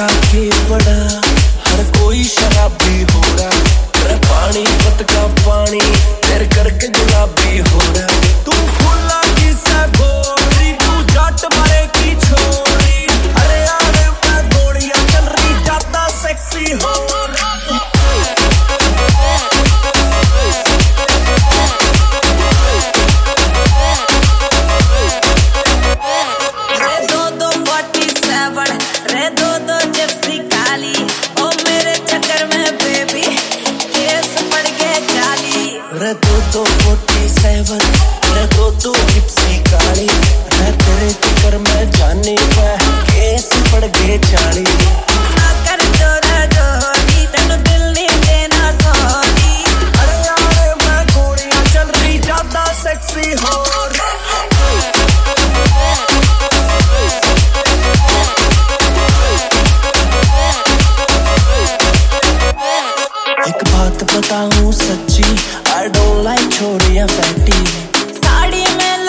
[0.00, 1.20] पटाखे बड़ा।
[1.66, 5.19] हर कोई शराबी हो रहा पानी पटका
[36.52, 37.82] तो फोर्टी सेवन
[38.30, 42.76] मैं तो तू जिप्सी काली। मैं तेरे फिकर मैं जाने मैं
[43.10, 44.64] केस पड़ गए चाली।
[45.66, 46.44] कर जोरा
[50.84, 52.18] मैं गोरियाँ चल रही
[64.20, 65.22] बताऊँ सच्ची
[65.74, 67.64] आई डोंट लाइक छोरियाँ फैटी
[68.16, 68.99] साड़ी में